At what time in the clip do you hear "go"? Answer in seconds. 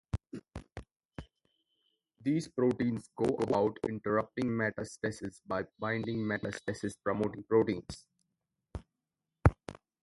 3.15-3.35